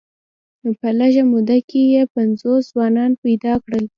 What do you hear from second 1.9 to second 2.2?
یې